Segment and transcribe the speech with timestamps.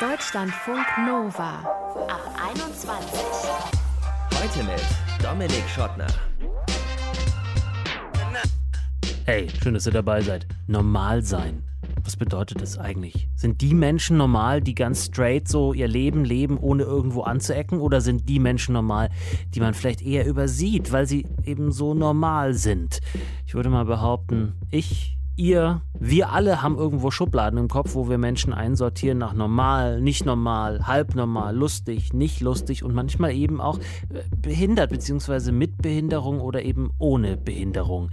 [0.00, 1.58] Deutschlandfunk Nova
[2.06, 2.20] ab
[2.52, 3.20] 21.
[4.32, 4.80] Heute mit
[5.20, 6.06] Dominik Schottner.
[9.24, 10.46] Hey, schön, dass ihr dabei seid.
[10.68, 11.64] Normal sein.
[12.04, 13.28] Was bedeutet das eigentlich?
[13.34, 17.80] Sind die Menschen normal, die ganz straight so ihr Leben leben, ohne irgendwo anzuecken?
[17.80, 19.10] Oder sind die Menschen normal,
[19.52, 23.00] die man vielleicht eher übersieht, weil sie eben so normal sind?
[23.46, 28.18] Ich würde mal behaupten, ich ihr, wir alle haben irgendwo Schubladen im Kopf, wo wir
[28.18, 33.78] Menschen einsortieren nach normal, nicht normal, halb normal, lustig, nicht lustig und manchmal eben auch
[33.78, 35.52] äh, behindert bzw.
[35.52, 38.10] mit Behinderung oder eben ohne Behinderung.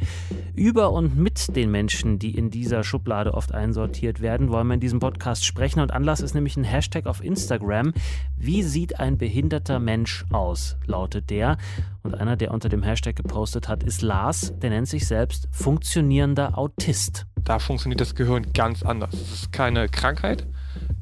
[0.55, 4.79] Über und mit den Menschen, die in dieser Schublade oft einsortiert werden, wollen wir in
[4.79, 7.93] diesem Podcast sprechen und Anlass ist nämlich ein Hashtag auf Instagram.
[8.37, 10.77] Wie sieht ein behinderter Mensch aus?
[10.85, 11.57] lautet der.
[12.03, 16.55] Und einer, der unter dem Hashtag gepostet hat, ist Lars, der nennt sich selbst funktionierender
[16.57, 17.14] Autist.
[17.43, 19.13] Da funktioniert das Gehirn ganz anders.
[19.13, 20.45] Es ist keine Krankheit,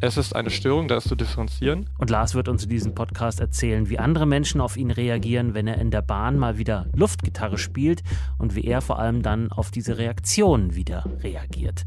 [0.05, 1.89] es ist eine Störung, da ist zu differenzieren.
[1.97, 5.65] Und Lars wird uns in diesem Podcast erzählen, wie andere Menschen auf ihn reagieren, wenn
[5.65, 8.03] er in der Bahn mal wieder Luftgitarre spielt
[8.37, 11.85] und wie er vor allem dann auf diese Reaktion wieder reagiert.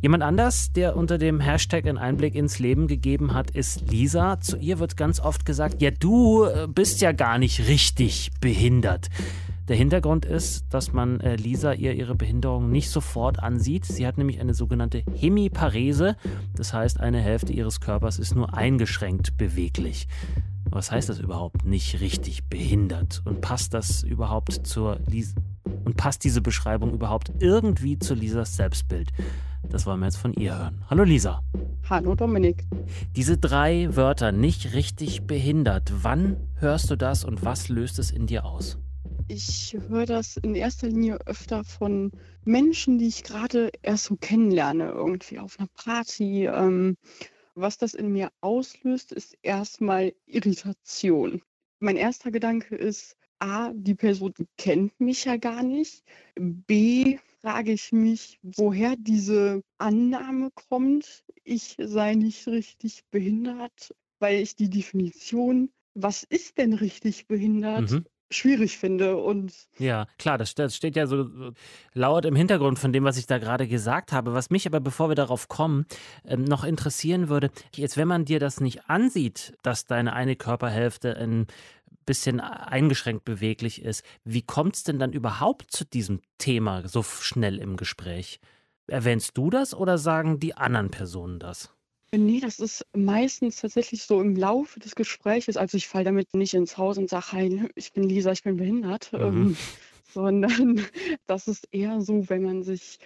[0.00, 4.38] Jemand anders, der unter dem Hashtag einen Einblick ins Leben gegeben hat, ist Lisa.
[4.38, 9.08] Zu ihr wird ganz oft gesagt, ja du äh, bist ja gar nicht richtig behindert.
[9.68, 13.84] Der Hintergrund ist, dass man äh, Lisa ihr ihre Behinderung nicht sofort ansieht.
[13.84, 16.16] Sie hat nämlich eine sogenannte Hemiparese,
[16.56, 20.08] das heißt, eine Hälfte ihres Körpers ist nur eingeschränkt beweglich.
[20.70, 23.20] Was heißt das überhaupt nicht richtig behindert?
[23.26, 25.36] Und passt das überhaupt zur Lisa?
[25.84, 29.12] Und passt diese Beschreibung überhaupt irgendwie zu Lisas Selbstbild?
[29.68, 30.82] Das wollen wir jetzt von ihr hören.
[30.88, 31.42] Hallo Lisa.
[31.90, 32.66] Hallo Dominik.
[33.16, 38.26] Diese drei Wörter, nicht richtig behindert, wann hörst du das und was löst es in
[38.26, 38.78] dir aus?
[39.30, 42.10] Ich höre das in erster Linie öfter von
[42.46, 46.46] Menschen, die ich gerade erst so kennenlerne, irgendwie auf einer Party.
[46.46, 46.96] Ähm,
[47.54, 51.42] was das in mir auslöst, ist erstmal Irritation.
[51.78, 56.04] Mein erster Gedanke ist, A, die Person kennt mich ja gar nicht.
[56.34, 64.56] B, frage ich mich, woher diese Annahme kommt, ich sei nicht richtig behindert, weil ich
[64.56, 69.16] die Definition, was ist denn richtig behindert, mhm schwierig finde.
[69.16, 71.52] Und ja, klar, das, das steht ja so
[71.94, 74.34] laut im Hintergrund von dem, was ich da gerade gesagt habe.
[74.34, 75.86] Was mich aber, bevor wir darauf kommen,
[76.24, 81.16] ähm, noch interessieren würde, jetzt wenn man dir das nicht ansieht, dass deine eine Körperhälfte
[81.16, 81.46] ein
[82.06, 87.58] bisschen eingeschränkt beweglich ist, wie kommt es denn dann überhaupt zu diesem Thema so schnell
[87.58, 88.40] im Gespräch?
[88.86, 91.70] Erwähnst du das oder sagen die anderen Personen das?
[92.14, 95.56] Nee, das ist meistens tatsächlich so im Laufe des Gespräches.
[95.56, 98.56] Also ich falle damit nicht ins Haus und sage, hi, ich bin Lisa, ich bin
[98.56, 99.12] behindert.
[99.12, 99.20] Mhm.
[99.20, 99.56] Ähm,
[100.08, 100.80] sondern
[101.26, 102.98] das ist eher so, wenn man sich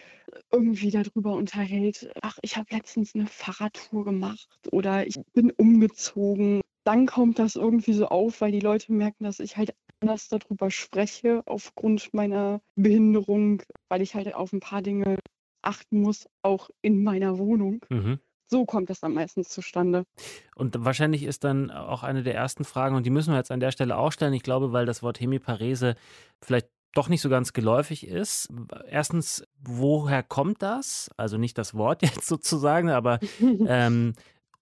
[0.51, 6.61] irgendwie darüber unterhält, ach, ich habe letztens eine Fahrradtour gemacht oder ich bin umgezogen.
[6.85, 10.71] Dann kommt das irgendwie so auf, weil die Leute merken, dass ich halt anders darüber
[10.71, 15.19] spreche aufgrund meiner Behinderung, weil ich halt auf ein paar Dinge
[15.63, 17.85] achten muss, auch in meiner Wohnung.
[17.89, 18.19] Mhm.
[18.53, 20.05] So kommt das dann meistens zustande.
[20.55, 23.61] Und wahrscheinlich ist dann auch eine der ersten Fragen, und die müssen wir jetzt an
[23.61, 25.95] der Stelle auch stellen, ich glaube, weil das Wort Hemiparese
[26.43, 28.51] vielleicht doch nicht so ganz geläufig ist.
[28.87, 31.11] Erstens, woher kommt das?
[31.17, 34.13] Also nicht das Wort jetzt sozusagen, aber ähm,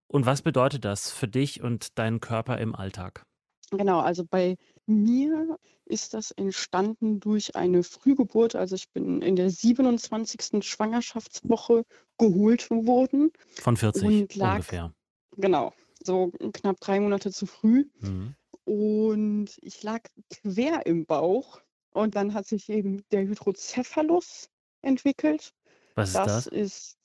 [0.07, 3.25] und was bedeutet das für dich und deinen Körper im Alltag?
[3.73, 8.55] Genau, also bei mir ist das entstanden durch eine Frühgeburt.
[8.55, 10.65] Also ich bin in der 27.
[10.65, 11.85] Schwangerschaftswoche
[12.19, 13.33] geholt worden.
[13.61, 14.95] Von 40 und lag, ungefähr.
[15.37, 17.87] Genau, so knapp drei Monate zu früh.
[18.01, 18.35] Mhm.
[18.65, 21.61] Und ich lag quer im Bauch.
[21.93, 24.49] Und dann hat sich eben der Hydrocephalus
[24.83, 25.53] entwickelt.
[25.97, 26.27] Was ist das?
[26.27, 26.99] Das ist,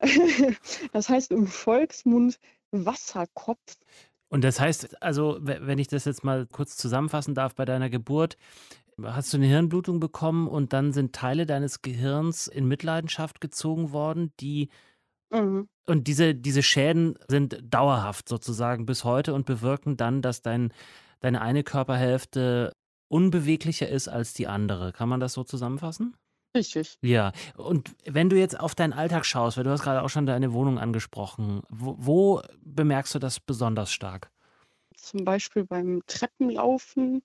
[0.92, 2.38] das heißt im Volksmund
[2.70, 3.76] Wasserkopf.
[4.32, 8.38] Und das heißt, also, wenn ich das jetzt mal kurz zusammenfassen darf, bei deiner Geburt
[9.02, 14.32] hast du eine Hirnblutung bekommen und dann sind Teile deines Gehirns in Mitleidenschaft gezogen worden,
[14.40, 14.70] die
[15.30, 15.68] mhm.
[15.86, 20.72] und diese, diese Schäden sind dauerhaft sozusagen bis heute und bewirken dann, dass dein,
[21.20, 22.72] deine eine Körperhälfte
[23.08, 24.92] unbeweglicher ist als die andere.
[24.92, 26.16] Kann man das so zusammenfassen?
[26.54, 26.98] Richtig.
[27.00, 30.26] Ja, und wenn du jetzt auf deinen Alltag schaust, weil du hast gerade auch schon
[30.26, 34.30] deine Wohnung angesprochen, wo, wo bemerkst du das besonders stark?
[34.96, 37.22] Zum Beispiel beim Treppenlaufen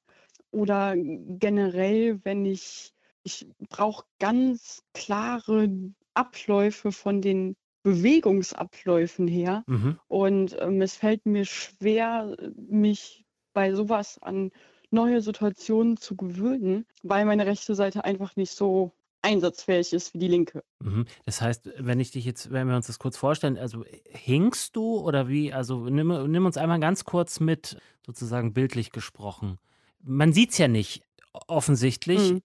[0.52, 2.94] oder generell, wenn ich,
[3.24, 5.70] ich brauche ganz klare
[6.14, 9.64] Abläufe von den Bewegungsabläufen her.
[9.68, 10.00] Mhm.
[10.08, 14.52] Und ähm, es fällt mir schwer, mich bei sowas an
[14.90, 20.28] neue Situationen zu gewöhnen, weil meine rechte Seite einfach nicht so einsatzfähig ist wie die
[20.28, 20.64] linke.
[20.80, 21.06] Mhm.
[21.26, 24.98] Das heißt, wenn ich dich jetzt, wenn wir uns das kurz vorstellen, also hinkst du
[25.00, 29.58] oder wie, also nimm, nimm uns einmal ganz kurz mit, sozusagen bildlich gesprochen.
[30.02, 31.02] Man sieht es ja nicht,
[31.48, 32.34] offensichtlich.
[32.34, 32.42] Mhm.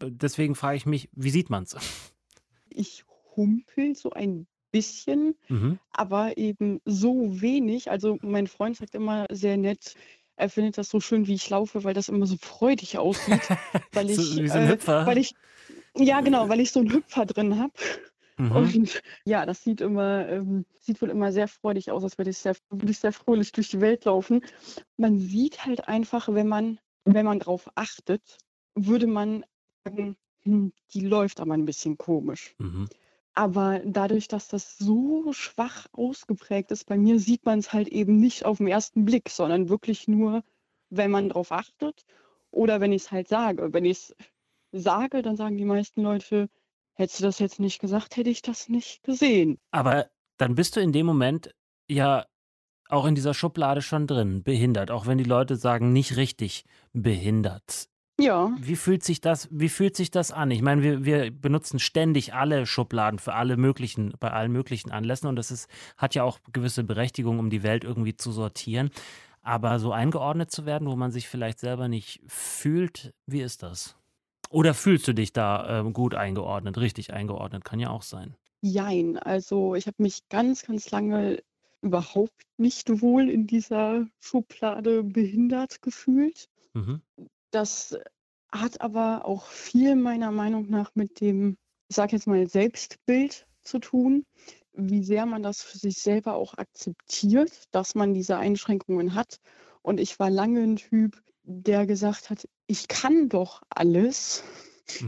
[0.00, 1.76] Deswegen frage ich mich, wie sieht man es?
[2.68, 3.04] Ich
[3.36, 5.78] humpel so ein bisschen, Mhm.
[5.92, 7.90] aber eben so wenig.
[7.90, 9.94] Also mein Freund sagt immer sehr nett,
[10.36, 13.40] er findet das so schön, wie ich laufe, weil das immer so freudig aussieht,
[13.92, 15.06] weil So, ich, wie so ein äh, Hüpfer.
[15.06, 15.34] weil ich,
[15.98, 17.72] ja genau, weil ich so einen Hüpfer drin habe.
[18.38, 18.52] Mhm.
[18.52, 22.38] Und ja, das sieht immer, ähm, sieht wohl immer sehr freudig aus, als würde ich
[22.38, 24.42] sehr, würde ich sehr fröhlich durch die Welt laufen.
[24.96, 28.38] Man sieht halt einfach, wenn man, wenn man drauf achtet,
[28.74, 29.44] würde man
[29.84, 32.54] sagen, hm, die läuft aber ein bisschen komisch.
[32.58, 32.88] Mhm.
[33.34, 38.16] Aber dadurch, dass das so schwach ausgeprägt ist, bei mir sieht man es halt eben
[38.16, 40.42] nicht auf den ersten Blick, sondern wirklich nur,
[40.90, 42.04] wenn man drauf achtet
[42.50, 43.72] oder wenn ich es halt sage.
[43.72, 44.16] Wenn ich es
[44.72, 46.48] sage, dann sagen die meisten Leute,
[46.94, 49.58] hättest du das jetzt nicht gesagt, hätte ich das nicht gesehen.
[49.70, 50.06] Aber
[50.36, 51.54] dann bist du in dem Moment
[51.88, 52.26] ja
[52.88, 57.88] auch in dieser Schublade schon drin, behindert, auch wenn die Leute sagen, nicht richtig behindert.
[58.20, 60.50] Ja, Wie fühlt sich das, wie fühlt sich das an?
[60.50, 65.28] Ich meine, wir, wir benutzen ständig alle Schubladen für alle möglichen, bei allen möglichen Anlässen
[65.28, 68.90] und das ist, hat ja auch gewisse Berechtigung, um die Welt irgendwie zu sortieren.
[69.42, 73.96] Aber so eingeordnet zu werden, wo man sich vielleicht selber nicht fühlt, wie ist das?
[74.50, 77.64] Oder fühlst du dich da ähm, gut eingeordnet, richtig eingeordnet?
[77.64, 78.36] Kann ja auch sein.
[78.62, 79.18] jein.
[79.18, 81.42] Also ich habe mich ganz, ganz lange
[81.82, 86.48] überhaupt nicht wohl in dieser Schublade behindert gefühlt.
[86.74, 87.02] Mhm.
[87.50, 87.96] Das
[88.50, 91.56] hat aber auch viel meiner Meinung nach mit dem,
[91.88, 94.24] ich sage jetzt mal, Selbstbild zu tun,
[94.72, 99.38] wie sehr man das für sich selber auch akzeptiert, dass man diese Einschränkungen hat.
[99.82, 104.44] Und ich war lange ein Typ, der gesagt hat, ich kann doch alles,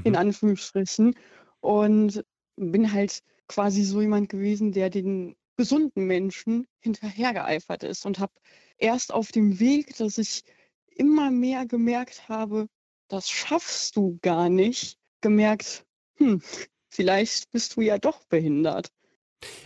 [0.04, 0.16] in Mhm.
[0.16, 1.14] Anführungsstrichen,
[1.60, 2.24] und
[2.56, 8.32] bin halt quasi so jemand gewesen, der den gesunden Menschen hinterhergeeifert ist und habe
[8.78, 10.42] erst auf dem Weg, dass ich
[10.86, 12.68] immer mehr gemerkt habe,
[13.08, 15.84] das schaffst du gar nicht, gemerkt,
[16.14, 16.40] hm,
[16.88, 18.88] vielleicht bist du ja doch behindert.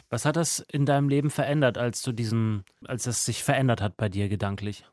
[0.09, 3.97] Was hat das in deinem Leben verändert, als du diesen, als es sich verändert hat
[3.97, 4.85] bei dir gedanklich?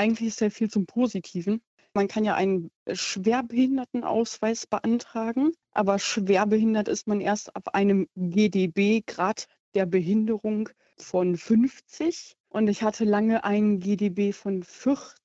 [0.00, 1.60] Eigentlich sehr viel zum Positiven.
[1.92, 9.84] Man kann ja einen Schwerbehindertenausweis beantragen, aber schwerbehindert ist man erst ab einem GDB-Grad der
[9.84, 12.34] Behinderung von 50.
[12.48, 15.19] Und ich hatte lange einen GDB von 40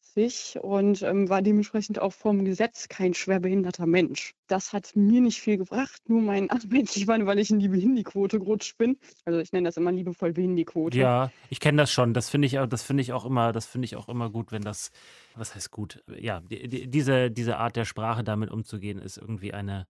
[0.61, 4.33] und ähm, war dementsprechend auch vom Gesetz kein schwerbehinderter Mensch.
[4.47, 8.77] Das hat mir nicht viel gebracht, nur meinen Arbeitgebern, weil ich in die Behindiquote gerutscht
[8.77, 8.97] bin.
[9.25, 10.97] Also ich nenne das immer liebevoll Behindiquote.
[10.97, 12.13] Ja, ich kenne das schon.
[12.13, 14.53] Das finde ich, auch- das finde ich auch immer, das finde ich auch immer gut,
[14.53, 14.91] wenn das,
[15.35, 16.01] was heißt gut?
[16.17, 19.85] Ja, die, die, diese, diese Art der Sprache damit umzugehen, ist irgendwie eine,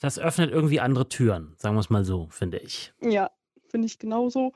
[0.00, 2.92] das öffnet irgendwie andere Türen, sagen wir es mal so, finde ich.
[3.00, 3.30] Ja,
[3.68, 4.52] finde ich genauso.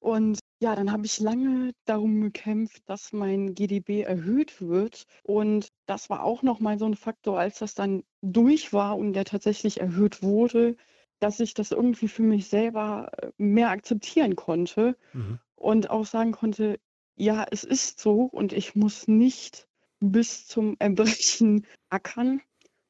[0.00, 5.06] Und ja, dann habe ich lange darum gekämpft, dass mein GDB erhöht wird.
[5.24, 9.24] Und das war auch nochmal so ein Faktor, als das dann durch war und der
[9.24, 10.76] tatsächlich erhöht wurde,
[11.18, 15.40] dass ich das irgendwie für mich selber äh, mehr akzeptieren konnte Mhm.
[15.56, 16.78] und auch sagen konnte,
[17.16, 19.66] ja, es ist so und ich muss nicht
[19.98, 22.40] bis zum Erbrechen ackern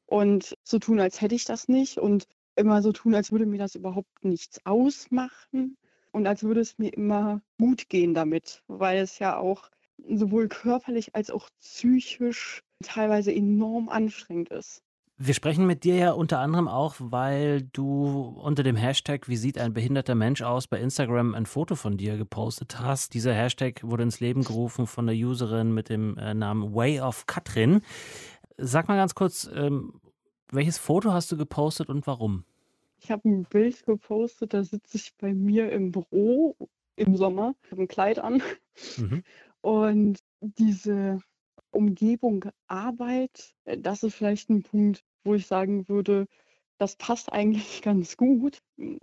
[0.05, 3.57] und so tun, als hätte ich das nicht und immer so tun, als würde mir
[3.57, 5.75] das überhaupt nichts ausmachen
[6.13, 9.69] und als würde es mir immer gut gehen damit, weil es ja auch
[10.07, 14.81] sowohl körperlich als auch psychisch teilweise enorm anstrengend ist.
[15.17, 19.59] Wir sprechen mit dir ja unter anderem auch, weil du unter dem Hashtag Wie sieht
[19.59, 23.13] ein behinderter Mensch aus bei Instagram ein Foto von dir gepostet hast.
[23.13, 27.27] Dieser Hashtag wurde ins Leben gerufen von der Userin mit dem äh, Namen Way of
[27.27, 27.81] Katrin.
[28.57, 30.01] Sag mal ganz kurz, ähm,
[30.51, 32.43] welches Foto hast du gepostet und warum?
[33.03, 36.55] Ich habe ein Bild gepostet, da sitze ich bei mir im Büro
[36.95, 38.41] im Sommer, habe ein Kleid an
[38.97, 39.23] Mhm.
[39.61, 41.19] und diese
[41.71, 46.27] Umgebung Arbeit, äh, das ist vielleicht ein Punkt, wo ich sagen würde,
[46.79, 48.59] das passt eigentlich ganz gut.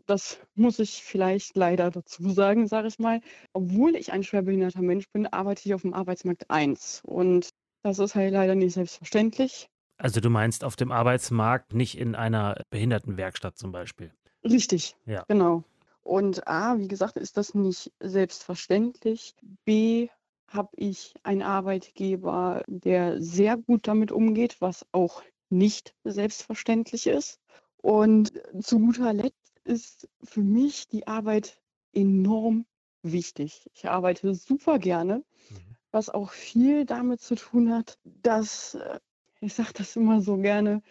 [0.06, 3.20] Das muss ich vielleicht leider dazu sagen, sage ich mal.
[3.52, 7.50] Obwohl ich ein schwerbehinderter Mensch bin, arbeite ich auf dem Arbeitsmarkt 1 und
[7.82, 9.68] das ist halt leider nicht selbstverständlich.
[10.00, 14.12] Also du meinst auf dem Arbeitsmarkt, nicht in einer Behindertenwerkstatt zum Beispiel.
[14.44, 15.26] Richtig, Ja.
[15.28, 15.64] genau.
[16.02, 19.34] Und A, wie gesagt, ist das nicht selbstverständlich.
[19.64, 20.08] B,
[20.48, 27.38] habe ich einen Arbeitgeber, der sehr gut damit umgeht, was auch nicht selbstverständlich ist.
[27.76, 31.60] Und zu guter Letzt ist für mich die Arbeit
[31.92, 32.66] enorm
[33.02, 33.68] wichtig.
[33.74, 35.76] Ich arbeite super gerne, Mhm.
[35.92, 39.00] was auch viel damit zu tun hat, dass, äh,
[39.40, 40.82] ich sage das immer so gerne,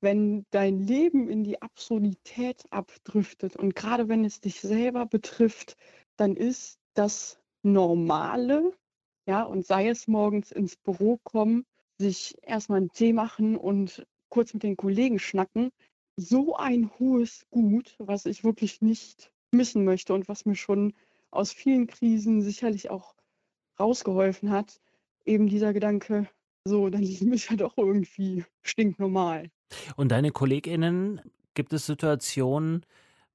[0.00, 5.76] wenn dein Leben in die Absurdität abdriftet und gerade wenn es dich selber betrifft,
[6.16, 8.72] dann ist das Normale,
[9.26, 11.66] ja, und sei es morgens ins Büro kommen,
[11.98, 15.70] sich erstmal einen Tee machen und kurz mit den Kollegen schnacken,
[16.16, 20.94] so ein hohes Gut, was ich wirklich nicht missen möchte und was mir schon
[21.30, 23.14] aus vielen Krisen sicherlich auch
[23.78, 24.80] rausgeholfen hat,
[25.24, 26.28] eben dieser Gedanke,
[26.64, 29.50] so, dann leben wir ja doch irgendwie stinknormal.
[29.96, 31.20] Und deine KollegInnen,
[31.54, 32.84] gibt es Situationen,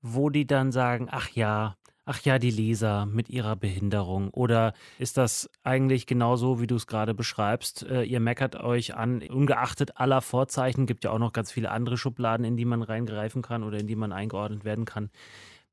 [0.01, 4.29] wo die dann sagen, ach ja, ach ja, die Leser mit ihrer Behinderung?
[4.29, 7.83] Oder ist das eigentlich genauso, wie du es gerade beschreibst?
[7.83, 11.97] Äh, ihr meckert euch an, ungeachtet aller Vorzeichen, gibt ja auch noch ganz viele andere
[11.97, 15.09] Schubladen, in die man reingreifen kann oder in die man eingeordnet werden kann.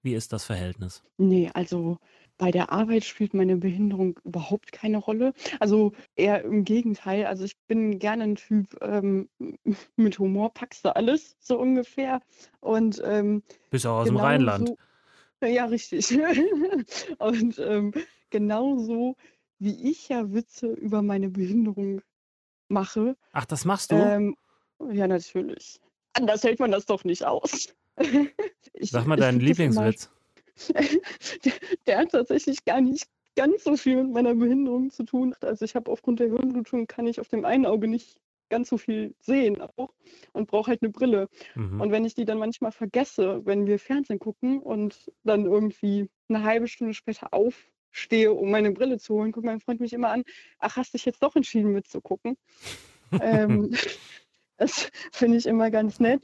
[0.02, 1.04] Wie ist das Verhältnis?
[1.16, 1.98] Nee, also
[2.42, 5.32] bei der Arbeit spielt meine Behinderung überhaupt keine Rolle.
[5.60, 7.24] Also eher im Gegenteil.
[7.24, 9.28] Also ich bin gerne ein Typ, ähm,
[9.96, 12.20] mit Humor packst du alles, so ungefähr.
[12.58, 14.76] Und ähm, Bist auch aus dem Rheinland.
[15.40, 16.18] genauso, ja, richtig.
[17.18, 17.92] Und ähm,
[18.30, 19.14] genauso
[19.60, 22.02] wie ich ja Witze über meine Behinderung
[22.66, 23.94] mache, Ach, das machst du?
[23.94, 24.34] ähm,
[24.90, 25.80] ja, natürlich.
[26.14, 27.68] Anders hält man das doch nicht aus.
[28.74, 30.10] Ich, Sag mal deinen Lieblingswitz.
[30.68, 31.52] Der,
[31.86, 35.34] der hat tatsächlich gar nicht ganz so viel mit meiner Behinderung zu tun.
[35.40, 38.18] Also ich habe aufgrund der Hirnblutung kann ich auf dem einen Auge nicht
[38.50, 39.94] ganz so viel sehen auch
[40.32, 41.28] und brauche halt eine Brille.
[41.54, 41.80] Mhm.
[41.80, 46.44] Und wenn ich die dann manchmal vergesse, wenn wir Fernsehen gucken und dann irgendwie eine
[46.44, 50.24] halbe Stunde später aufstehe, um meine Brille zu holen, guckt mein Freund mich immer an,
[50.58, 52.36] ach, hast dich jetzt doch entschieden mitzugucken.
[53.22, 53.74] ähm,
[54.58, 56.22] das finde ich immer ganz nett.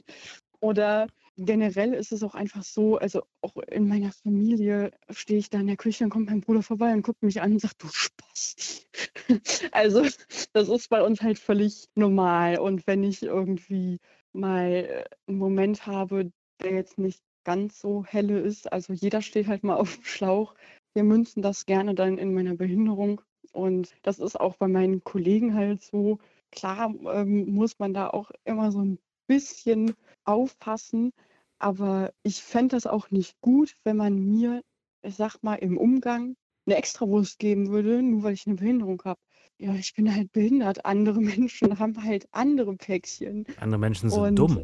[0.59, 1.07] Oder
[1.45, 5.67] generell ist es auch einfach so, also auch in meiner Familie stehe ich da in
[5.67, 8.85] der Küche, dann kommt mein Bruder vorbei und guckt mich an und sagt, du Spasti.
[9.71, 10.05] Also
[10.53, 12.57] das ist bei uns halt völlig normal.
[12.59, 13.99] Und wenn ich irgendwie
[14.33, 16.31] mal äh, einen Moment habe,
[16.61, 20.55] der jetzt nicht ganz so helle ist, also jeder steht halt mal auf dem Schlauch,
[20.93, 23.21] wir münzen das gerne dann in meiner Behinderung.
[23.51, 26.19] Und das ist auch bei meinen Kollegen halt so.
[26.51, 29.93] Klar ähm, muss man da auch immer so ein bisschen
[30.25, 31.13] aufpassen,
[31.59, 34.61] aber ich fände das auch nicht gut, wenn man mir,
[35.01, 36.35] ich sag mal, im Umgang
[36.65, 39.19] eine Extrawurst geben würde, nur weil ich eine Behinderung habe.
[39.57, 40.85] Ja, ich bin halt behindert.
[40.85, 43.45] Andere Menschen haben halt andere Päckchen.
[43.59, 44.63] Andere Menschen sind Und dumm.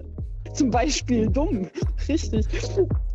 [0.54, 1.70] Zum Beispiel dumm.
[2.08, 2.46] Richtig.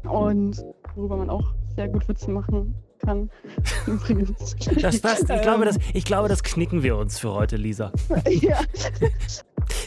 [0.03, 0.63] Und
[0.95, 3.31] worüber man auch sehr gut Witze machen kann.
[3.87, 4.57] Übrigens.
[4.81, 7.93] Das, das, ich, glaube, das, Ähm, ich glaube, das knicken wir uns für heute, Lisa.
[8.27, 8.59] ja.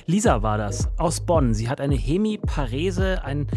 [0.07, 1.53] Lisa war das aus Bonn.
[1.53, 3.47] Sie hat eine Hemiparese, ein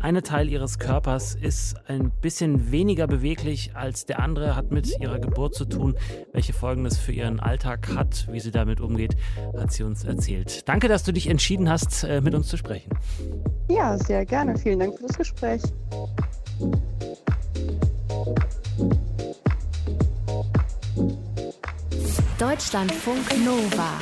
[0.00, 5.18] eine Teil ihres Körpers ist ein bisschen weniger beweglich als der andere, hat mit ihrer
[5.18, 5.96] Geburt zu tun.
[6.32, 9.16] Welche Folgen das für ihren Alltag hat, wie sie damit umgeht,
[9.56, 10.68] hat sie uns erzählt.
[10.68, 12.90] Danke, dass du dich entschieden hast, äh, mit uns zu sprechen.
[13.68, 14.56] ja, sehr gerne.
[14.56, 15.62] Vielen Dank für das Gespräch.
[22.38, 23.98] Deutschlandfunk Nova.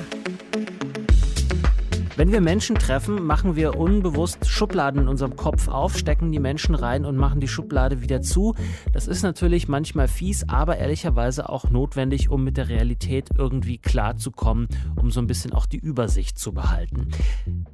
[2.17, 6.75] Wenn wir Menschen treffen, machen wir unbewusst Schubladen in unserem Kopf auf, stecken die Menschen
[6.75, 8.55] rein und machen die Schublade wieder zu.
[8.95, 14.67] Das ist natürlich manchmal fies, aber ehrlicherweise auch notwendig, um mit der Realität irgendwie klarzukommen,
[14.99, 17.09] um so ein bisschen auch die Übersicht zu behalten.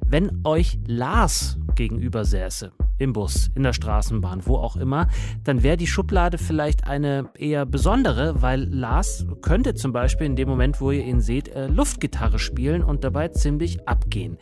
[0.05, 5.07] Wenn euch Lars gegenüber säße, im Bus, in der Straßenbahn, wo auch immer,
[5.43, 10.47] dann wäre die Schublade vielleicht eine eher besondere, weil Lars könnte zum Beispiel in dem
[10.47, 14.37] Moment, wo ihr ihn seht, äh, Luftgitarre spielen und dabei ziemlich abgehen.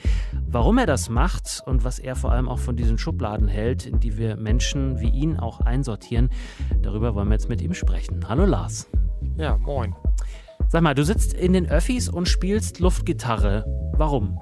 [0.48, 4.00] Warum er das macht und was er vor allem auch von diesen Schubladen hält, in
[4.00, 6.29] die wir Menschen wie ihn auch einsortieren,
[6.81, 8.27] darüber wollen wir jetzt mit ihm sprechen.
[8.27, 8.89] Hallo Lars.
[9.38, 9.96] Ja, moin.
[10.67, 13.65] Sag mal, du sitzt in den Öffis und spielst Luftgitarre.
[13.98, 14.39] Warum?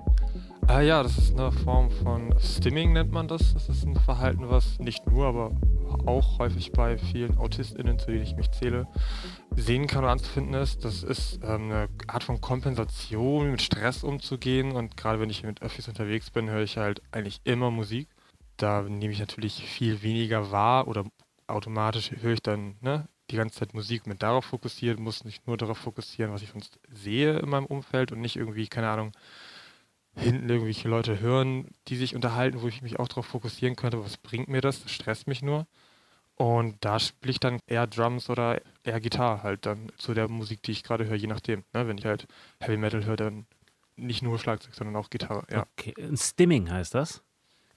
[0.70, 3.56] Ah ja, das ist eine Form von Stimming, nennt man das.
[3.56, 5.52] Das ist ein Verhalten, was nicht nur, aber
[6.06, 8.86] auch häufig bei vielen AutistInnen, zu denen ich mich zähle,
[9.56, 10.86] sehen kann oder anzufinden ist.
[10.86, 14.74] Das ist ähm, eine Art von Kompensation, mit Stress umzugehen.
[14.74, 18.08] Und gerade wenn ich mit Öffis unterwegs bin, höre ich halt eigentlich immer Musik.
[18.58, 21.04] Da nehme ich natürlich viel weniger wahr oder
[21.48, 25.58] automatisch höre ich dann ne, die ganze Zeit Musik mit darauf fokussiert, muss nicht nur
[25.58, 29.14] darauf fokussieren, was ich sonst sehe in meinem Umfeld und nicht irgendwie, keine Ahnung,
[30.16, 34.18] hinten irgendwelche Leute hören, die sich unterhalten, wo ich mich auch darauf fokussieren könnte, was
[34.18, 34.84] bringt mir das?
[34.84, 35.68] Das stresst mich nur.
[36.36, 40.64] Und da spiele ich dann eher Drums oder eher Gitarre halt dann zu der Musik,
[40.64, 41.64] die ich gerade höre, je nachdem.
[41.74, 41.88] Ne?
[41.88, 42.28] Wenn ich halt
[42.62, 43.46] Heavy Metal höre, dann
[43.98, 45.46] nicht nur Schlagzeug, sondern auch Gitarre.
[45.52, 45.66] Ja.
[45.78, 47.22] Okay, Stimming heißt das.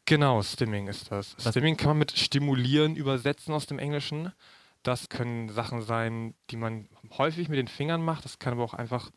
[0.05, 1.35] Genau, Stimming ist das.
[1.39, 4.33] Was- Stimming kann man mit stimulieren übersetzen aus dem Englischen.
[4.85, 8.25] Das können Sachen sein, die man häufig mit den Fingern macht.
[8.25, 9.11] Das kann aber auch einfach,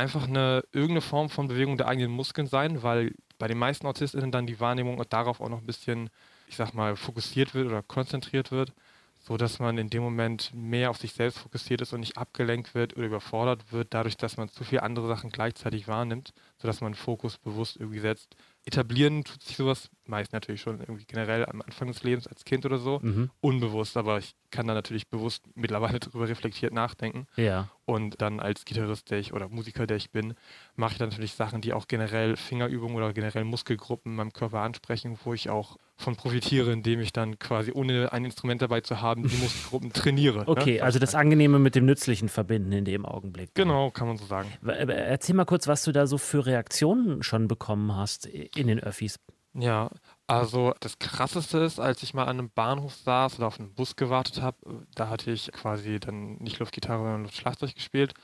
[0.00, 4.32] einfach eine, irgendeine Form von Bewegung der eigenen Muskeln sein, weil bei den meisten AutistInnen
[4.32, 6.10] dann die Wahrnehmung darauf auch noch ein bisschen,
[6.48, 8.72] ich sag mal, fokussiert wird oder konzentriert wird,
[9.18, 12.74] so dass man in dem Moment mehr auf sich selbst fokussiert ist und nicht abgelenkt
[12.74, 16.94] wird oder überfordert wird, dadurch, dass man zu viele andere Sachen gleichzeitig wahrnimmt, sodass man
[16.94, 18.34] Fokus bewusst irgendwie setzt.
[18.64, 22.66] Etablieren tut sich sowas meist natürlich schon irgendwie generell am Anfang des Lebens als Kind
[22.66, 23.30] oder so, mhm.
[23.40, 27.26] unbewusst, aber ich kann da natürlich bewusst mittlerweile darüber reflektiert nachdenken.
[27.36, 27.68] Ja.
[27.86, 30.34] Und dann als Gitarrist, der ich oder Musiker, der ich bin,
[30.76, 34.60] mache ich dann natürlich Sachen, die auch generell Fingerübungen oder generell Muskelgruppen in meinem Körper
[34.60, 39.00] ansprechen, wo ich auch von profitiere, indem ich dann quasi ohne ein Instrument dabei zu
[39.00, 40.38] haben, die Muskelgruppen trainiere.
[40.38, 40.48] Ne?
[40.48, 40.82] Okay, ne?
[40.82, 43.50] also das Angenehme mit dem Nützlichen verbinden in dem Augenblick.
[43.54, 44.48] Genau, kann man so sagen.
[44.64, 49.18] Erzähl mal kurz, was du da so für Reaktionen schon bekommen hast in den Öffis.
[49.52, 49.90] Ja,
[50.28, 53.96] also das Krasseste ist, als ich mal an einem Bahnhof saß oder auf einen Bus
[53.96, 58.14] gewartet habe, da hatte ich quasi dann nicht Luftgitarre, sondern Luftschlagzeug gespielt,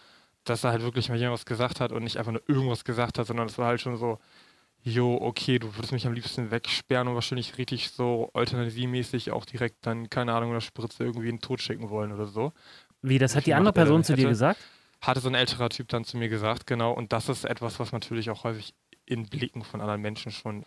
[0.44, 3.18] dass er halt wirklich mal jemand was gesagt hat und nicht einfach nur irgendwas gesagt
[3.18, 4.18] hat, sondern es war halt schon so,
[4.82, 9.84] jo, okay, du würdest mich am liebsten wegsperren und wahrscheinlich richtig so euthanasiemäßig auch direkt
[9.84, 12.52] dann, keine Ahnung, oder Spritze irgendwie in den Tod schicken wollen oder so.
[13.02, 14.60] Wie, das hat die andere Person zu dir gesagt?
[15.00, 16.92] Hatte so ein älterer Typ dann zu mir gesagt, genau.
[16.92, 18.74] Und das ist etwas, was natürlich auch häufig
[19.06, 20.64] in Blicken von anderen Menschen schon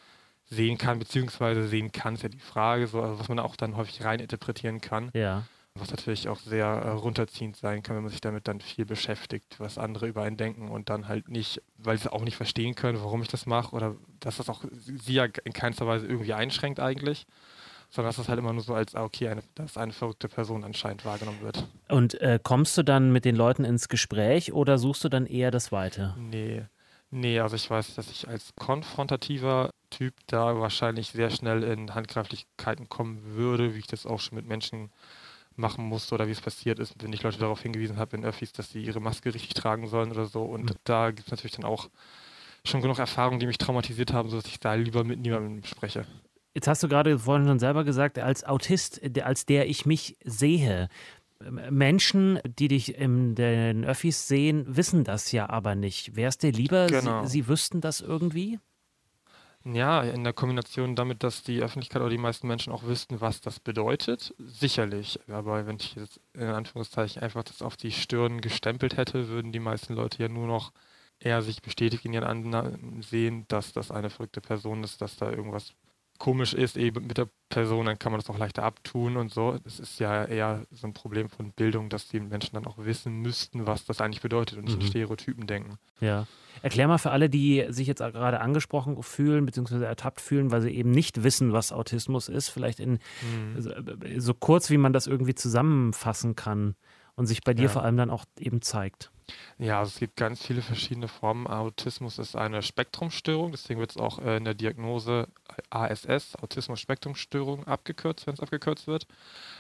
[0.50, 3.76] sehen kann, beziehungsweise sehen kann, ist ja die Frage, so, also was man auch dann
[3.76, 5.12] häufig rein interpretieren kann.
[5.14, 5.44] Ja.
[5.76, 9.60] Was natürlich auch sehr äh, runterziehend sein kann, wenn man sich damit dann viel beschäftigt,
[9.60, 13.00] was andere über einen denken und dann halt nicht, weil sie auch nicht verstehen können,
[13.02, 16.80] warum ich das mache oder dass das auch sie ja in keinster Weise irgendwie einschränkt
[16.80, 17.28] eigentlich
[17.90, 20.64] sondern dass das halt immer nur so als, ah, okay, eine, dass eine verrückte Person
[20.64, 21.68] anscheinend wahrgenommen wird.
[21.88, 25.52] Und äh, kommst du dann mit den Leuten ins Gespräch oder suchst du dann eher
[25.52, 26.16] das Weite?
[26.18, 26.66] Nee.
[27.12, 32.90] Nee, also ich weiß, dass ich als konfrontativer Typ da wahrscheinlich sehr schnell in Handgreiflichkeiten
[32.90, 34.92] kommen würde, wie ich das auch schon mit Menschen
[35.56, 38.52] machen musste oder wie es passiert ist, wenn ich Leute darauf hingewiesen habe in Öffis,
[38.52, 40.44] dass sie ihre Maske richtig tragen sollen oder so.
[40.44, 40.76] Und mhm.
[40.84, 41.90] da gibt es natürlich dann auch
[42.64, 46.06] schon genug Erfahrungen, die mich traumatisiert haben, sodass ich da lieber mit niemandem spreche.
[46.54, 50.90] Jetzt hast du gerade vorhin schon selber gesagt, als Autist, als der ich mich sehe,
[51.42, 56.16] Menschen, die dich in den Öffis sehen, wissen das ja aber nicht.
[56.16, 57.24] Wäre es dir lieber, genau.
[57.26, 58.60] sie, sie wüssten das irgendwie?
[59.66, 63.42] Ja, in der Kombination damit, dass die Öffentlichkeit oder die meisten Menschen auch wüssten, was
[63.42, 65.20] das bedeutet, sicherlich.
[65.28, 69.60] Aber wenn ich jetzt in Anführungszeichen einfach das auf die Stirn gestempelt hätte, würden die
[69.60, 70.72] meisten Leute ja nur noch
[71.20, 75.30] eher sich bestätigt in ihren Annahmen sehen, dass das eine verrückte Person ist, dass da
[75.30, 75.74] irgendwas
[76.20, 79.58] komisch ist eben mit der Person, dann kann man das auch leichter abtun und so.
[79.64, 83.22] Das ist ja eher so ein Problem von Bildung, dass die Menschen dann auch wissen
[83.22, 84.82] müssten, was das eigentlich bedeutet und nicht mhm.
[84.82, 85.78] in Stereotypen denken.
[86.02, 86.28] Ja.
[86.62, 90.72] Erklär mal für alle, die sich jetzt gerade angesprochen fühlen, beziehungsweise ertappt fühlen, weil sie
[90.72, 94.20] eben nicht wissen, was Autismus ist, vielleicht in mhm.
[94.20, 96.76] so kurz, wie man das irgendwie zusammenfassen kann
[97.16, 97.70] und sich bei dir ja.
[97.70, 99.10] vor allem dann auch eben zeigt.
[99.58, 101.48] Ja, also es gibt ganz viele verschiedene Formen.
[101.48, 105.28] Autismus ist eine Spektrumstörung, deswegen wird es auch äh, in der Diagnose
[105.70, 109.08] ASS, Autismus-Spektrumstörung, abgekürzt, wenn es abgekürzt wird.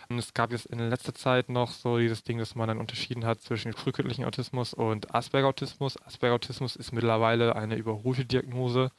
[0.10, 3.26] Und es gab jetzt in letzter Zeit noch so dieses Ding, dass man dann unterschieden
[3.26, 6.02] hat zwischen frühkindlichen Autismus und Asperger-Autismus.
[6.02, 8.92] Asperger-Autismus ist mittlerweile eine überholte Diagnose,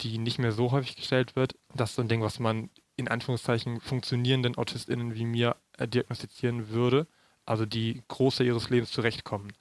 [0.00, 1.56] die nicht mehr so häufig gestellt wird.
[1.74, 6.70] Das ist so ein Ding, was man in Anführungszeichen funktionierenden AutistInnen wie mir äh, diagnostizieren
[6.70, 7.06] würde,
[7.44, 9.52] also die große ihres Lebens zurechtkommen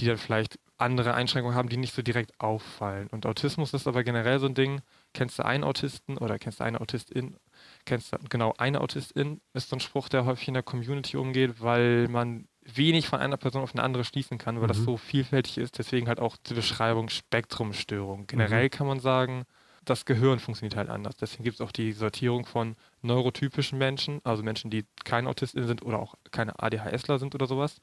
[0.00, 3.06] die dann vielleicht andere Einschränkungen haben, die nicht so direkt auffallen.
[3.08, 4.80] Und Autismus ist aber generell so ein Ding,
[5.14, 7.36] kennst du einen Autisten oder kennst du eine Autistin,
[7.84, 11.60] kennst du genau eine Autistin, ist so ein Spruch, der häufig in der Community umgeht,
[11.60, 14.68] weil man wenig von einer Person auf eine andere schließen kann, weil mhm.
[14.68, 15.78] das so vielfältig ist.
[15.78, 18.26] Deswegen halt auch die Beschreibung Spektrumstörung.
[18.26, 18.70] Generell mhm.
[18.70, 19.44] kann man sagen,
[19.84, 21.16] das Gehirn funktioniert halt anders.
[21.16, 25.82] Deswegen gibt es auch die Sortierung von neurotypischen Menschen, also Menschen, die keine Autistin sind
[25.82, 27.78] oder auch keine ADHSler sind oder sowas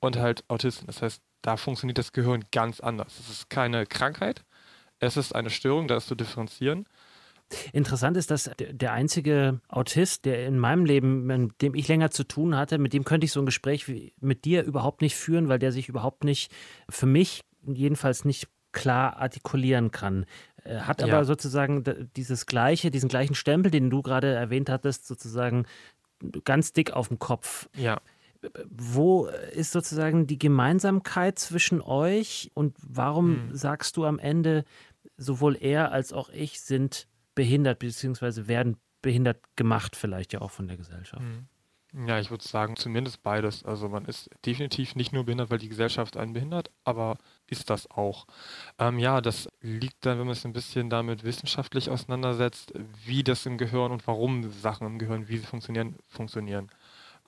[0.00, 0.86] und halt Autisten.
[0.86, 3.18] Das heißt, da funktioniert das Gehirn ganz anders.
[3.18, 4.44] Es ist keine Krankheit,
[4.98, 6.86] es ist eine Störung, da ist zu differenzieren.
[7.72, 12.24] Interessant ist, dass der einzige Autist, der in meinem Leben, mit dem ich länger zu
[12.24, 13.86] tun hatte, mit dem könnte ich so ein Gespräch
[14.20, 16.52] mit dir überhaupt nicht führen, weil der sich überhaupt nicht,
[16.90, 20.26] für mich jedenfalls nicht klar artikulieren kann.
[20.64, 21.24] Hat aber ja.
[21.24, 21.84] sozusagen
[22.16, 25.64] dieses gleiche, diesen gleichen Stempel, den du gerade erwähnt hattest, sozusagen
[26.44, 27.70] ganz dick auf dem Kopf.
[27.74, 27.98] Ja
[28.68, 33.56] wo ist sozusagen die Gemeinsamkeit zwischen euch und warum hm.
[33.56, 34.64] sagst du am Ende,
[35.16, 38.46] sowohl er als auch ich sind behindert bzw.
[38.46, 41.22] werden behindert gemacht vielleicht ja auch von der Gesellschaft?
[41.22, 41.46] Hm.
[42.06, 43.64] Ja, ich würde sagen, zumindest beides.
[43.64, 47.90] Also man ist definitiv nicht nur behindert, weil die Gesellschaft einen behindert, aber ist das
[47.90, 48.26] auch.
[48.78, 52.74] Ähm, ja, das liegt dann, wenn man es ein bisschen damit wissenschaftlich auseinandersetzt,
[53.06, 56.68] wie das im Gehirn und warum Sachen im Gehirn, wie sie funktionieren, funktionieren.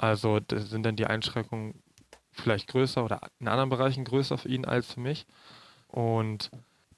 [0.00, 1.82] Also sind dann die Einschränkungen
[2.32, 5.26] vielleicht größer oder in anderen Bereichen größer für ihn als für mich.
[5.88, 6.50] Und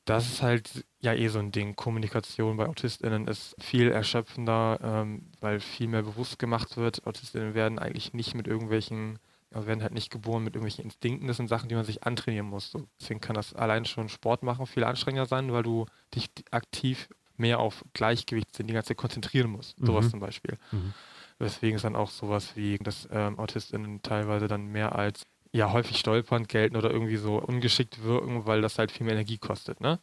[0.04, 1.74] das ist halt ja eh so ein Ding.
[1.74, 7.04] Kommunikation bei AutistInnen ist viel erschöpfender, ähm, weil viel mehr bewusst gemacht wird.
[7.04, 9.18] AutistInnen werden eigentlich nicht mit irgendwelchen,
[9.50, 11.26] werden halt nicht geboren mit irgendwelchen Instinkten.
[11.26, 12.70] Das sind Sachen, die man sich antrainieren muss.
[12.70, 17.08] So, deswegen kann das allein schon Sport machen viel anstrengender sein, weil du dich aktiv
[17.36, 19.80] mehr auf Gleichgewichtssinn die ganze Zeit konzentrieren musst.
[19.80, 19.86] Mhm.
[19.86, 20.56] Sowas zum Beispiel.
[20.70, 20.94] Mhm.
[21.42, 25.98] Weswegen es dann auch sowas wie, dass ähm, AutistInnen teilweise dann mehr als ja häufig
[25.98, 29.98] stolpernd gelten oder irgendwie so ungeschickt wirken, weil das halt viel mehr Energie kostet, ne?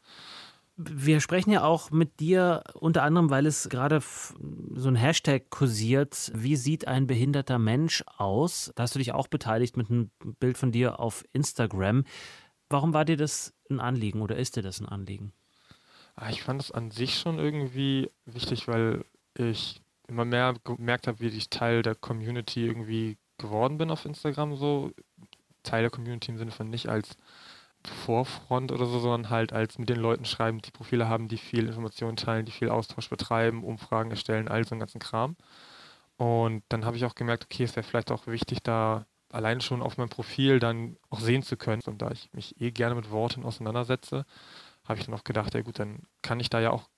[0.76, 6.32] Wir sprechen ja auch mit dir unter anderem, weil es gerade so ein Hashtag kursiert.
[6.34, 8.72] Wie sieht ein behinderter Mensch aus?
[8.76, 12.06] Da hast du dich auch beteiligt mit einem Bild von dir auf Instagram.
[12.70, 15.34] Warum war dir das ein Anliegen oder ist dir das ein Anliegen?
[16.16, 19.04] Ah, ich fand es an sich schon irgendwie wichtig, weil
[19.38, 24.56] ich immer mehr gemerkt habe, wie ich Teil der Community irgendwie geworden bin auf Instagram.
[24.56, 24.92] So
[25.64, 27.18] Teil der Community im Sinne von nicht als
[27.86, 31.66] Vorfront oder so, sondern halt als mit den Leuten schreiben, die Profile haben, die viel
[31.66, 35.38] Informationen teilen, die viel Austausch betreiben, Umfragen erstellen, all so einen ganzen Kram.
[36.18, 39.82] Und dann habe ich auch gemerkt, okay, es wäre vielleicht auch wichtig, da allein schon
[39.82, 41.82] auf meinem Profil dann auch sehen zu können.
[41.86, 44.26] Und da ich mich eh gerne mit Worten auseinandersetze,
[44.86, 46.90] habe ich dann auch gedacht, ja gut, dann kann ich da ja auch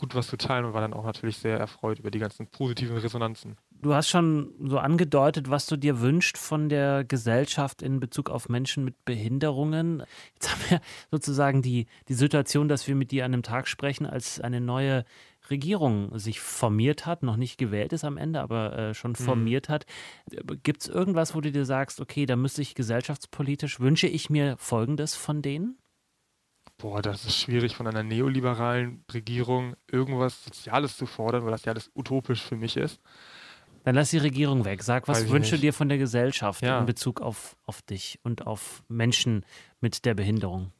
[0.00, 2.96] gut was zu teilen und war dann auch natürlich sehr erfreut über die ganzen positiven
[2.96, 3.58] Resonanzen.
[3.70, 8.48] Du hast schon so angedeutet, was du dir wünschst von der Gesellschaft in Bezug auf
[8.48, 10.02] Menschen mit Behinderungen.
[10.34, 14.06] Jetzt haben wir sozusagen die, die Situation, dass wir mit dir an einem Tag sprechen,
[14.06, 15.04] als eine neue
[15.50, 19.16] Regierung sich formiert hat, noch nicht gewählt ist am Ende, aber äh, schon mhm.
[19.16, 19.72] formiert mhm.
[19.72, 19.86] hat.
[20.62, 24.56] Gibt es irgendwas, wo du dir sagst, okay, da müsste ich gesellschaftspolitisch, wünsche ich mir
[24.56, 25.76] Folgendes von denen?
[26.80, 31.72] Boah, das ist schwierig von einer neoliberalen Regierung irgendwas Soziales zu fordern, weil das ja
[31.72, 33.00] alles utopisch für mich ist.
[33.84, 34.82] Dann lass die Regierung weg.
[34.82, 36.80] Sag, was wünschst du dir von der Gesellschaft ja.
[36.80, 39.44] in Bezug auf, auf dich und auf Menschen
[39.80, 40.72] mit der Behinderung?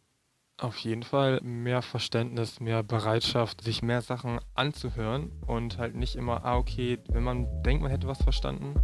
[0.58, 6.44] Auf jeden Fall mehr Verständnis, mehr Bereitschaft, sich mehr Sachen anzuhören und halt nicht immer,
[6.44, 8.74] ah, okay, wenn man denkt, man hätte was verstanden,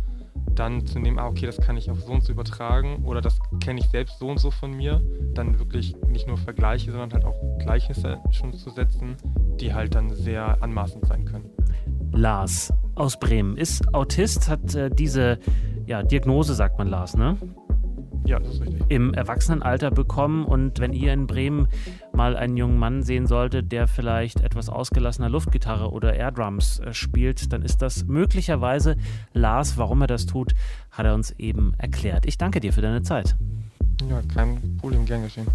[0.59, 3.39] dann zu nehmen, ah, okay, das kann ich auf so und so übertragen oder das
[3.61, 5.01] kenne ich selbst so und so von mir,
[5.35, 9.17] dann wirklich nicht nur Vergleiche, sondern halt auch Gleichnisse schon zu setzen,
[9.61, 11.51] die halt dann sehr anmaßend sein können.
[12.13, 15.39] Lars aus Bremen ist Autist, hat äh, diese
[15.87, 17.37] ja, Diagnose, sagt man Lars, ne?
[18.27, 18.83] Ja, das ist richtig.
[18.89, 20.45] Im Erwachsenenalter bekommen.
[20.45, 21.69] Und wenn ihr in Bremen
[22.17, 27.53] mal einen jungen Mann sehen solltet, der vielleicht etwas ausgelassener Luftgitarre oder Airdrums äh, spielt,
[27.53, 28.97] dann ist das möglicherweise
[29.33, 29.79] Lars.
[29.79, 30.55] Warum er das tut,
[30.91, 32.27] hat er uns eben erklärt.
[32.27, 33.37] Ich danke dir für deine Zeit.
[34.09, 35.47] Ja, kein Problem, gern geschehen.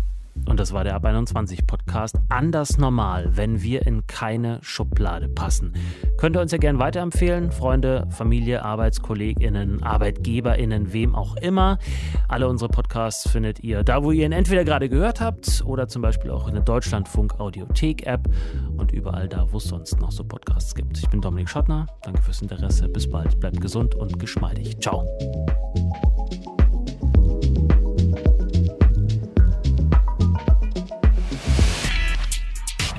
[0.51, 2.17] Und das war der Ab 21 Podcast.
[2.27, 5.71] Anders normal, wenn wir in keine Schublade passen.
[6.17, 7.53] Könnt ihr uns ja gerne weiterempfehlen.
[7.53, 11.79] Freunde, Familie, ArbeitskollegInnen, ArbeitgeberInnen, wem auch immer.
[12.27, 16.01] Alle unsere Podcasts findet ihr da, wo ihr ihn entweder gerade gehört habt oder zum
[16.01, 18.27] Beispiel auch in der Deutschlandfunk Audiothek App
[18.75, 20.97] und überall da, wo es sonst noch so Podcasts gibt.
[20.97, 21.87] Ich bin Dominik Schottner.
[22.01, 22.89] Danke fürs Interesse.
[22.89, 23.39] Bis bald.
[23.39, 24.81] Bleibt gesund und geschmeidig.
[24.81, 25.07] Ciao.